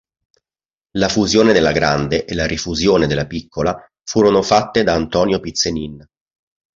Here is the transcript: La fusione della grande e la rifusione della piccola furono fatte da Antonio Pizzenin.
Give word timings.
La 0.95 1.09
fusione 1.09 1.53
della 1.53 1.71
grande 1.71 2.25
e 2.25 2.33
la 2.33 2.47
rifusione 2.47 3.05
della 3.05 3.27
piccola 3.27 3.77
furono 4.03 4.41
fatte 4.41 4.81
da 4.81 4.95
Antonio 4.95 5.39
Pizzenin. 5.39 6.03